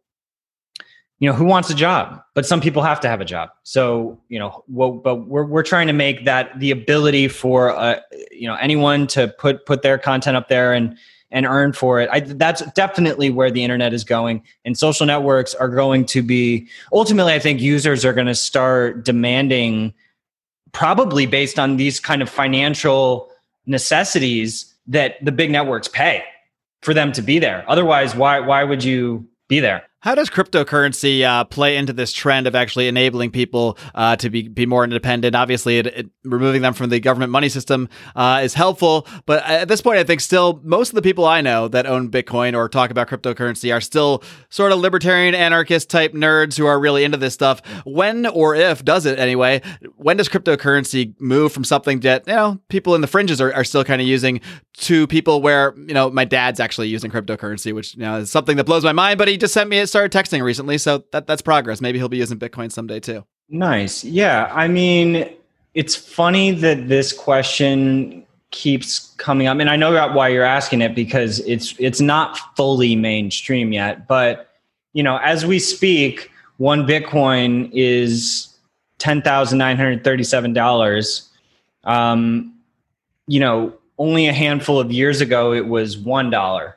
[1.18, 2.22] you know who wants a job?
[2.34, 3.50] But some people have to have a job.
[3.62, 8.00] So you know well, but we're, we're trying to make that the ability for uh,
[8.30, 10.96] you know anyone to put put their content up there and
[11.32, 12.08] and earn for it.
[12.10, 16.68] I, that's definitely where the internet is going and social networks are going to be
[16.92, 19.94] ultimately i think users are going to start demanding
[20.72, 23.30] probably based on these kind of financial
[23.66, 26.24] necessities that the big networks pay
[26.82, 27.64] for them to be there.
[27.68, 29.84] Otherwise, why why would you be there?
[30.02, 34.48] How does cryptocurrency uh, play into this trend of actually enabling people uh, to be,
[34.48, 35.36] be more independent?
[35.36, 37.86] Obviously, it, it, removing them from the government money system
[38.16, 41.42] uh, is helpful, but at this point, I think still most of the people I
[41.42, 46.14] know that own Bitcoin or talk about cryptocurrency are still sort of libertarian, anarchist type
[46.14, 47.60] nerds who are really into this stuff.
[47.84, 49.60] When or if does it anyway?
[49.96, 53.64] When does cryptocurrency move from something that you know people in the fringes are, are
[53.64, 54.40] still kind of using
[54.78, 58.56] to people where you know my dad's actually using cryptocurrency, which you know is something
[58.56, 59.18] that blows my mind.
[59.18, 61.80] But he just sent me started texting recently, so that that's progress.
[61.80, 63.24] Maybe he'll be using Bitcoin someday too.
[63.48, 64.04] Nice.
[64.04, 65.28] Yeah, I mean,
[65.74, 70.94] it's funny that this question keeps coming up, and I know why you're asking it
[70.94, 74.08] because it's it's not fully mainstream yet.
[74.08, 74.48] But
[74.92, 78.54] you know, as we speak, one Bitcoin is
[78.98, 81.28] ten thousand nine hundred thirty-seven dollars.
[81.84, 82.54] Um,
[83.26, 86.76] you know, only a handful of years ago, it was one dollar.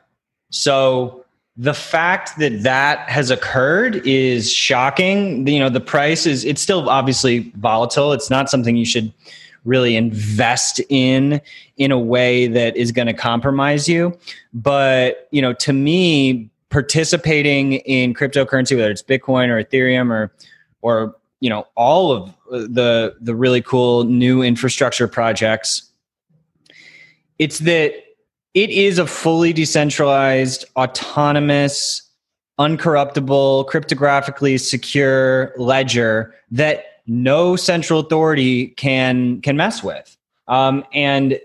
[0.50, 1.23] So
[1.56, 5.46] the fact that that has occurred is shocking.
[5.46, 8.12] You know, the price is it's still obviously volatile.
[8.12, 9.12] It's not something you should
[9.64, 11.40] really invest in
[11.76, 14.18] in a way that is going to compromise you.
[14.52, 20.32] But you know, to me, participating in cryptocurrency, whether it's Bitcoin or Ethereum or
[20.82, 25.90] or you know all of the the really cool new infrastructure projects
[27.38, 27.92] it's that
[28.54, 32.02] it is a fully decentralized autonomous
[32.58, 40.16] uncorruptible cryptographically secure ledger that no central authority can can mess with.
[40.46, 41.38] Um, and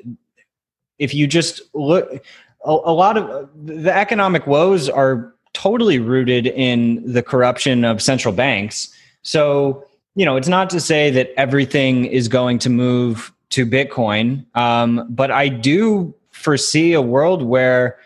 [0.99, 2.23] if you just look
[2.65, 8.33] a, a lot of the economic woes are totally rooted in the corruption of central
[8.33, 8.93] banks.
[9.23, 9.83] So,
[10.15, 15.07] you know, it's not to say that everything is going to move to Bitcoin, um,
[15.09, 17.97] but I do foresee a world where,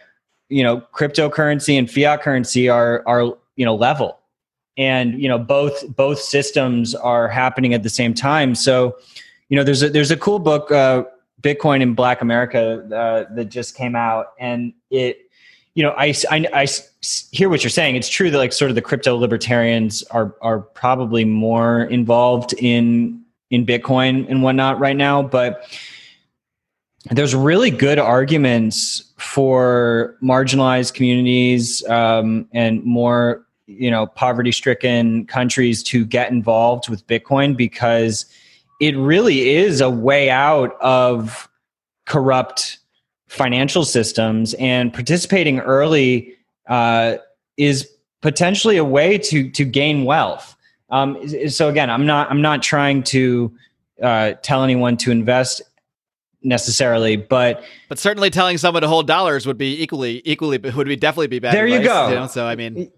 [0.49, 4.19] you know, cryptocurrency and fiat currency are are you know level,
[4.77, 8.55] and you know both both systems are happening at the same time.
[8.55, 8.97] So,
[9.49, 11.03] you know, there's a there's a cool book, uh,
[11.41, 15.19] Bitcoin in Black America, uh, that just came out, and it
[15.75, 16.67] you know, I, I, I
[17.31, 17.95] hear what you're saying.
[17.95, 23.23] It's true that like sort of the crypto libertarians are are probably more involved in
[23.49, 25.67] in Bitcoin and whatnot right now, but
[27.11, 35.83] there's really good arguments for marginalized communities um, and more you know poverty stricken countries
[35.83, 38.25] to get involved with Bitcoin because
[38.79, 41.49] it really is a way out of
[42.05, 42.79] corrupt
[43.27, 46.35] financial systems and participating early
[46.67, 47.15] uh,
[47.57, 47.89] is
[48.21, 50.55] potentially a way to to gain wealth.
[50.89, 53.51] Um, so again, I'm not I'm not trying to
[54.01, 55.61] uh, tell anyone to invest
[56.43, 60.95] necessarily, but but certainly telling someone to hold dollars would be equally equally would be
[60.95, 61.53] definitely be bad.
[61.53, 62.09] There advice, you go.
[62.09, 62.27] You know?
[62.27, 62.91] So I mean,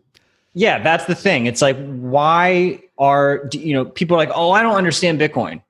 [0.54, 1.46] yeah, that's the thing.
[1.46, 5.62] It's like why are you know people are like, oh, I don't understand Bitcoin.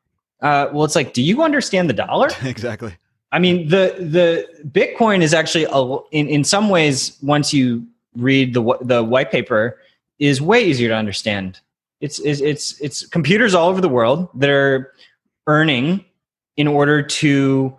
[0.42, 2.30] Uh, well, it's like, do you understand the dollar?
[2.44, 2.96] exactly.
[3.32, 7.86] I mean, the the Bitcoin is actually a, in in some ways once you
[8.16, 9.80] read the the white paper
[10.20, 11.60] is way easier to understand.
[12.02, 14.94] It's it's it's, it's computers all over the world that are
[15.48, 16.06] earning
[16.58, 17.78] in order to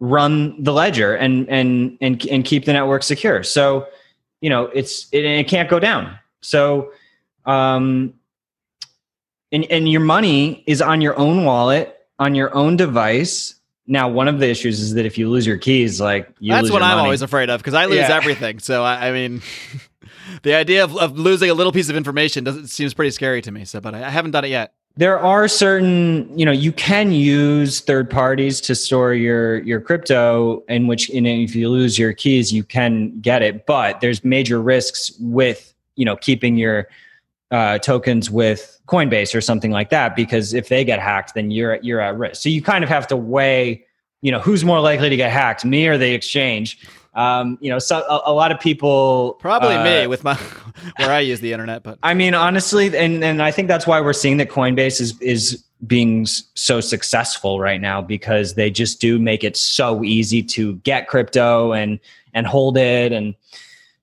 [0.00, 3.42] run the ledger and and and and keep the network secure.
[3.42, 3.86] So,
[4.40, 6.18] you know, it's it, it can't go down.
[6.40, 6.92] So,
[7.44, 8.14] um,
[9.52, 14.26] and and your money is on your own wallet on your own device now, one
[14.26, 16.96] of the issues is that if you lose your keys, like you that's what I'm
[16.96, 17.02] money.
[17.02, 18.16] always afraid of because I lose yeah.
[18.16, 18.58] everything.
[18.58, 19.42] So I, I mean,
[20.42, 23.52] the idea of, of losing a little piece of information doesn't seems pretty scary to
[23.52, 23.64] me.
[23.64, 24.74] So, but I, I haven't done it yet.
[24.98, 30.64] There are certain, you know, you can use third parties to store your your crypto.
[30.68, 34.60] In which, in if you lose your keys, you can get it, but there's major
[34.60, 36.88] risks with you know keeping your
[37.50, 41.76] uh, tokens with Coinbase or something like that because if they get hacked, then you're
[41.82, 42.42] you're at risk.
[42.42, 43.84] So you kind of have to weigh,
[44.22, 46.78] you know, who's more likely to get hacked, me or the exchange.
[47.16, 50.34] Um, you know, so a, a, lot of people probably uh, me with my
[50.98, 51.82] where I use the internet.
[51.82, 55.20] But I mean, honestly, and and I think that's why we're seeing that Coinbase is
[55.20, 60.74] is being so successful right now because they just do make it so easy to
[60.76, 61.98] get crypto and
[62.34, 63.34] and hold it and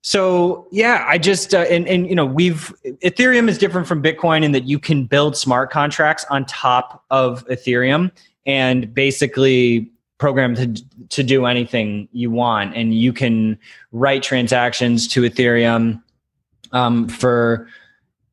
[0.03, 4.43] so yeah, I just uh, and and you know we've Ethereum is different from Bitcoin
[4.43, 8.11] in that you can build smart contracts on top of Ethereum
[8.45, 13.57] and basically program to to do anything you want, and you can
[13.91, 16.01] write transactions to Ethereum
[16.71, 17.67] um, for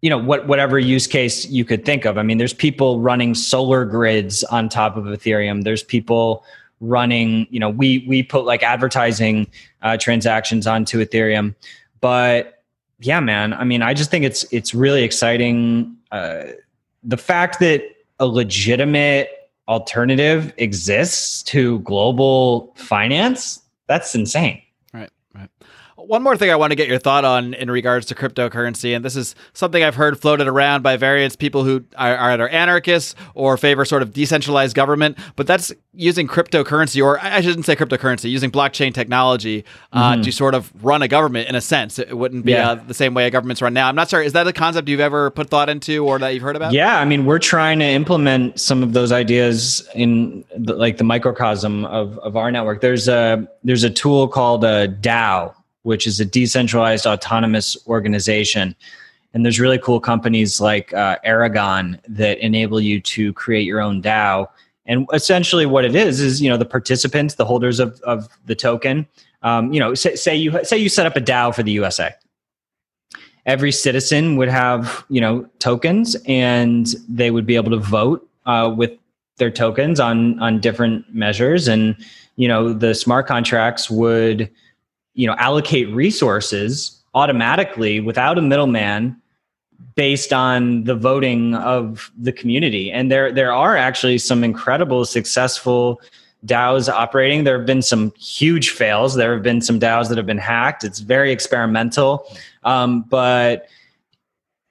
[0.03, 2.19] you know what whatever use case you could think of.
[2.19, 5.65] I mean, there's people running solar grids on top of Ethereum.
[5.65, 6.45] There's people
[6.81, 9.47] running you know we we put like advertising
[9.83, 11.55] uh, transactions onto ethereum
[12.01, 12.63] but
[13.01, 16.45] yeah man i mean i just think it's it's really exciting uh,
[17.05, 17.83] the fact that
[18.19, 19.40] a legitimate
[19.71, 24.61] alternative exists to global finance that's insane
[26.11, 29.05] one more thing I want to get your thought on in regards to cryptocurrency, and
[29.05, 33.15] this is something I've heard floated around by various people who are, are either anarchists
[33.35, 38.29] or favor sort of decentralized government, but that's using cryptocurrency, or I shouldn't say cryptocurrency,
[38.29, 40.23] using blockchain technology uh, mm-hmm.
[40.23, 42.01] to sort of run a government in a sense.
[42.01, 42.71] It wouldn't be yeah.
[42.71, 43.89] uh, the same way a government's run now.
[43.89, 44.21] I'm not sure.
[44.21, 46.73] Is that a concept you've ever put thought into or that you've heard about?
[46.73, 51.05] Yeah, I mean, we're trying to implement some of those ideas in the, like the
[51.05, 52.81] microcosm of, of our network.
[52.81, 58.75] There's a there's a tool called a DAO which is a decentralized autonomous organization.
[59.33, 64.03] And there's really cool companies like uh, Aragon that enable you to create your own
[64.03, 64.49] DAO.
[64.87, 68.55] And essentially, what it is is you know the participants, the holders of, of the
[68.55, 69.07] token.
[69.43, 72.13] Um, you know, say, say you say you set up a DAO for the USA.
[73.47, 78.73] Every citizen would have you know tokens, and they would be able to vote uh,
[78.77, 78.91] with
[79.37, 81.69] their tokens on on different measures.
[81.69, 81.97] And
[82.37, 84.51] you know, the smart contracts would
[85.21, 89.21] you know allocate resources automatically without a middleman
[89.95, 92.91] based on the voting of the community.
[92.91, 96.01] And there there are actually some incredible successful
[96.47, 97.45] DAOs operating.
[97.45, 99.15] There have been some huge fails.
[99.15, 100.85] There have been some DAOs that have been hacked.
[100.85, 102.27] It's very experimental.
[102.65, 103.69] Um, but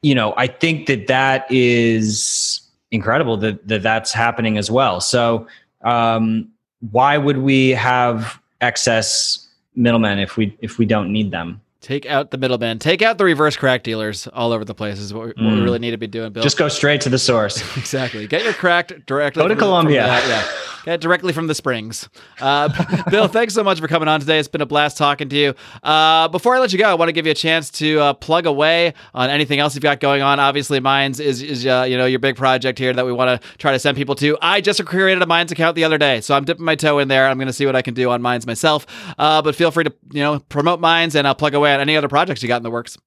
[0.02, 5.00] you know I think that that is incredible that, that that's happening as well.
[5.00, 5.46] So
[5.84, 6.50] um,
[6.90, 9.49] why would we have excess
[9.80, 11.62] middlemen if we if we don't need them.
[11.82, 12.78] Take out the middlemen.
[12.78, 15.46] Take out the reverse crack dealers all over the place is what we, mm.
[15.46, 16.44] what we really need to be doing, Bill.
[16.44, 17.64] Just go straight to the source.
[17.78, 18.28] exactly.
[18.28, 19.42] Get your crack directly.
[19.42, 20.06] Go to Colombia.
[20.06, 20.52] yeah.
[20.86, 22.10] Get directly from the springs.
[22.40, 22.70] Uh,
[23.10, 24.40] Bill, thanks so much for coming on today.
[24.40, 25.54] It's been a blast talking to you.
[25.84, 28.14] Uh, before I let you go, I want to give you a chance to uh,
[28.14, 30.40] plug away on anything else you've got going on.
[30.40, 33.48] Obviously, Minds is, is uh, you know your big project here that we want to
[33.58, 34.38] try to send people to.
[34.42, 37.08] I just created a Minds account the other day, so I'm dipping my toe in
[37.08, 37.28] there.
[37.28, 38.86] I'm going to see what I can do on Minds myself.
[39.18, 41.98] Uh, but feel free to you know promote Minds, and I'll plug away on any
[41.98, 42.98] other projects you got in the works.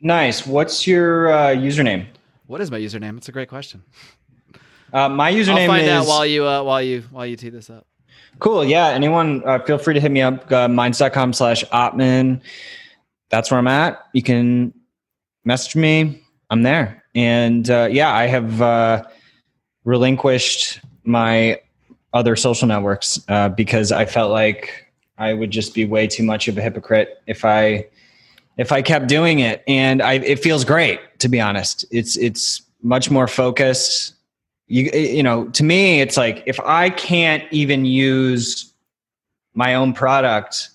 [0.00, 0.46] Nice.
[0.46, 2.06] What's your uh, username?
[2.46, 3.16] What is my username?
[3.16, 3.82] It's a great question.
[4.96, 7.50] Uh, my username I'll find is out while you uh, while you while you tee
[7.50, 7.86] this up.
[8.38, 8.64] Cool.
[8.64, 8.88] Yeah.
[8.88, 10.50] Anyone, uh, feel free to hit me up.
[10.50, 12.40] Uh, minds.com slash Ottman.
[13.28, 14.06] That's where I'm at.
[14.14, 14.72] You can
[15.44, 16.22] message me.
[16.48, 17.04] I'm there.
[17.14, 19.04] And uh, yeah, I have uh,
[19.84, 21.60] relinquished my
[22.14, 26.48] other social networks uh, because I felt like I would just be way too much
[26.48, 27.86] of a hypocrite if I
[28.56, 29.62] if I kept doing it.
[29.68, 31.84] And I, it feels great to be honest.
[31.90, 34.14] It's it's much more focused
[34.68, 38.72] you you know to me it's like if i can't even use
[39.54, 40.70] my own product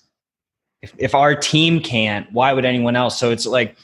[0.82, 3.18] if, if our team can't why would anyone else?
[3.18, 3.76] So it's like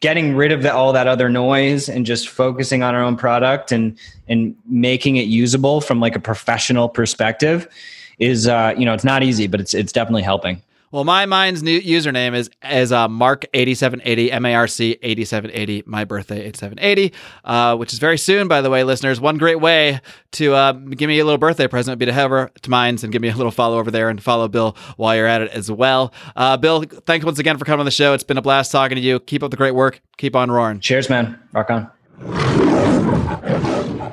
[0.00, 3.72] getting rid of the, all that other noise and just focusing on our own product
[3.72, 3.98] and
[4.28, 7.66] and making it usable from like a professional perspective
[8.18, 10.60] is uh you know it's not easy but it's it's definitely helping
[10.94, 14.68] well, my Minds new username is is uh, Marc eighty seven eighty M A R
[14.68, 15.82] C eighty seven eighty.
[15.86, 17.12] My birthday eighty seven eighty,
[17.44, 19.20] uh, which is very soon, by the way, listeners.
[19.20, 20.00] One great way
[20.32, 23.02] to uh, give me a little birthday present would be to head over to Minds
[23.02, 25.50] and give me a little follow over there and follow Bill while you're at it
[25.50, 26.14] as well.
[26.36, 28.14] Uh, Bill, thanks once again for coming on the show.
[28.14, 29.18] It's been a blast talking to you.
[29.18, 30.00] Keep up the great work.
[30.16, 30.78] Keep on roaring.
[30.78, 31.40] Cheers, man.
[31.52, 32.73] Rock on.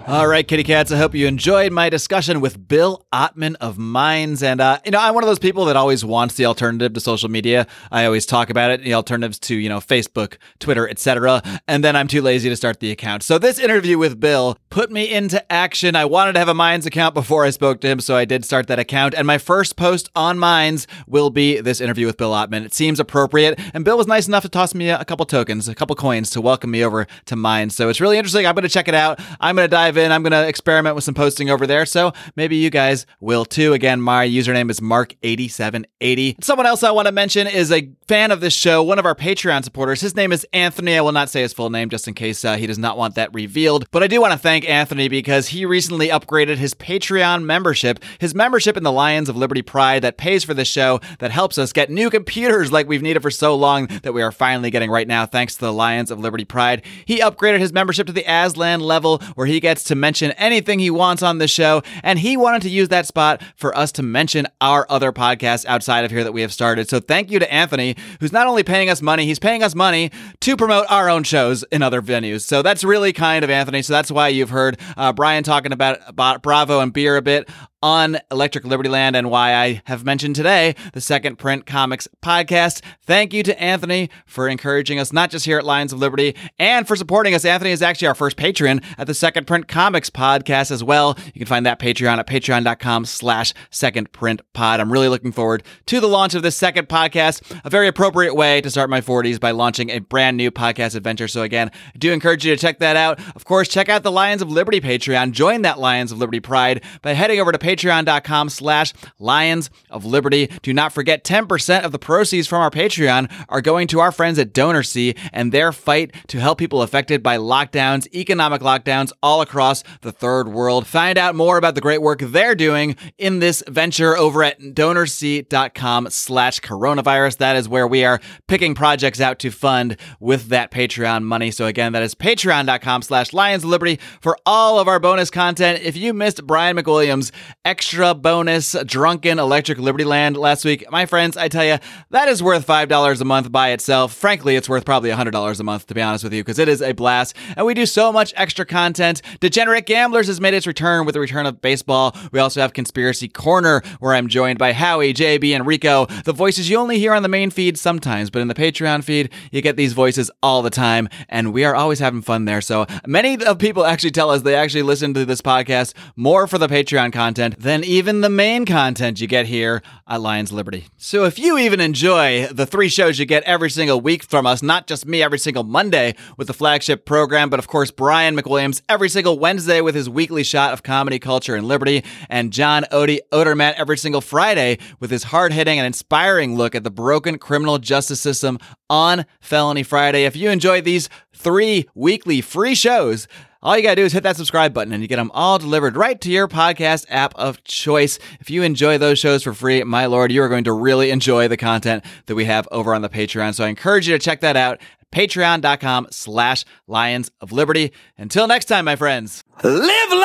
[0.07, 0.91] All right, kitty cats.
[0.91, 4.41] I hope you enjoyed my discussion with Bill Ottman of Minds.
[4.41, 6.99] And, uh, you know, I'm one of those people that always wants the alternative to
[6.99, 7.67] social media.
[7.91, 11.43] I always talk about it, the alternatives to, you know, Facebook, Twitter, etc.
[11.67, 13.21] And then I'm too lazy to start the account.
[13.21, 15.95] So this interview with Bill put me into action.
[15.95, 18.43] I wanted to have a Minds account before I spoke to him, so I did
[18.43, 19.13] start that account.
[19.13, 22.65] And my first post on Minds will be this interview with Bill Ottman.
[22.65, 23.59] It seems appropriate.
[23.73, 26.41] And Bill was nice enough to toss me a couple tokens, a couple coins to
[26.41, 27.75] welcome me over to Minds.
[27.75, 28.47] So it's really interesting.
[28.47, 29.19] I'm going to check it out.
[29.39, 30.11] I'm going to dive in.
[30.11, 31.85] I'm going to experiment with some posting over there.
[31.85, 33.73] So maybe you guys will too.
[33.73, 36.43] Again, my username is Marc8780.
[36.43, 39.15] Someone else I want to mention is a fan of this show, one of our
[39.15, 40.01] Patreon supporters.
[40.01, 40.97] His name is Anthony.
[40.97, 43.15] I will not say his full name just in case uh, he does not want
[43.15, 43.89] that revealed.
[43.91, 48.35] But I do want to thank Anthony because he recently upgraded his Patreon membership, his
[48.35, 51.71] membership in the Lions of Liberty Pride that pays for this show, that helps us
[51.73, 55.07] get new computers like we've needed for so long that we are finally getting right
[55.07, 56.83] now, thanks to the Lions of Liberty Pride.
[57.05, 60.89] He upgraded his membership to the Aslan level where he gets to mention anything he
[60.89, 61.82] wants on the show.
[62.03, 66.05] And he wanted to use that spot for us to mention our other podcasts outside
[66.05, 66.89] of here that we have started.
[66.89, 70.11] So thank you to Anthony, who's not only paying us money, he's paying us money
[70.41, 72.41] to promote our own shows in other venues.
[72.41, 73.82] So that's really kind of Anthony.
[73.82, 77.49] So that's why you've heard uh, Brian talking about, about Bravo and beer a bit
[77.84, 82.82] on Electric Liberty Land and why I have mentioned today the Second Print Comics podcast.
[83.01, 86.88] Thank you to Anthony for encouraging us, not just here at Lions of Liberty, and
[86.88, 87.45] for supporting us.
[87.45, 91.17] Anthony is actually our first patron at the Second Print Comics podcast as well.
[91.34, 94.79] You can find that Patreon at patreon.com slash second print pod.
[94.79, 98.61] I'm really looking forward to the launch of this second podcast, a very appropriate way
[98.61, 101.27] to start my 40s by launching a brand new podcast adventure.
[101.27, 103.19] So again, I do encourage you to check that out.
[103.36, 105.32] Of course, check out the Lions of Liberty Patreon.
[105.32, 110.49] Join that Lions of Liberty Pride by heading over to patreon.com slash lions of liberty.
[110.61, 114.39] Do not forget 10% of the proceeds from our Patreon are going to our friends
[114.39, 119.84] at DonorSee and their fight to help people affected by lockdowns, economic lockdowns all across
[120.01, 120.86] the third world.
[120.86, 126.09] Find out more about the great work they're doing in this venture over at donorsee.com
[126.09, 127.38] slash coronavirus.
[127.38, 131.51] That is where we are picking projects out to fund with that Patreon money.
[131.51, 135.82] So again, that is patreon.com slash lions of liberty for all of our bonus content.
[135.84, 137.32] If you missed Brian McWilliams'
[137.64, 141.78] extra bonus drunken electric Liberty Land last week, my friends, I tell you,
[142.09, 144.14] that is worth $5 a month by itself.
[144.14, 146.82] Frankly, it's worth probably $100 a month, to be honest with you, because it is
[146.82, 147.36] a blast.
[147.55, 149.22] And we do so much extra content.
[149.39, 152.16] Degenerate Gamblers has made its return with the return of baseball.
[152.32, 156.68] We also have Conspiracy Corner, where I'm joined by Howie, JB, and Rico, the voices
[156.68, 159.76] you only hear on the main feed sometimes, but in the Patreon feed, you get
[159.76, 162.62] these voices all the time, and we are always having fun there.
[162.62, 166.57] So many of people actually tell us they actually listen to this podcast more for
[166.57, 167.14] the Patreon
[167.51, 170.87] content than even the main content you get here at Lions Liberty.
[170.97, 174.61] So if you even enjoy the three shows you get every single week from us,
[174.61, 178.81] not just me every single Monday with the flagship program, but of course Brian McWilliams
[178.89, 183.19] every single Wednesday with his weekly shot of comedy, culture, and liberty, and John Odie
[183.31, 187.77] Odermatt every single Friday with his hard hitting and inspiring look at the broken criminal
[187.77, 190.25] justice system on Felony Friday.
[190.25, 193.27] If you enjoy these three weekly free shows,
[193.64, 195.59] all you got to do is hit that subscribe button and you get them all
[195.59, 198.18] delivered right to your podcast app of choice.
[198.39, 201.47] If you enjoy those shows for free, my lord, you are going to really enjoy
[201.47, 203.53] the content that we have over on the Patreon.
[203.53, 204.82] So I encourage you to check that out.
[205.12, 207.91] Patreon.com slash Lions of Liberty.
[208.18, 210.22] Until next time, my friends, live long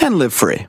[0.00, 0.66] and live free.